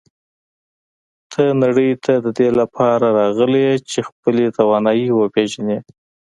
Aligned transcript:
ته 1.31 1.41
نړۍ 1.63 1.91
ته 2.03 2.13
د 2.25 2.27
دې 2.37 2.49
لپاره 2.59 3.05
راغلی 3.19 3.61
یې 3.67 3.75
چې 3.89 3.99
خپلې 4.09 4.45
توانایی 4.57 5.07
وپېژنې. 5.13 5.77